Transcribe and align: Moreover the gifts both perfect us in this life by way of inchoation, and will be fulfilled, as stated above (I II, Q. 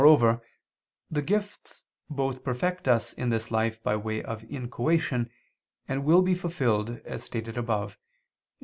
Moreover 0.01 0.41
the 1.11 1.21
gifts 1.21 1.83
both 2.09 2.43
perfect 2.43 2.87
us 2.87 3.13
in 3.13 3.29
this 3.29 3.51
life 3.51 3.83
by 3.83 3.95
way 3.97 4.23
of 4.23 4.43
inchoation, 4.45 5.29
and 5.87 6.03
will 6.03 6.23
be 6.23 6.33
fulfilled, 6.33 6.99
as 7.05 7.21
stated 7.21 7.55
above 7.55 7.89
(I 7.91 7.93
II, 7.93 7.93
Q. 7.93 7.99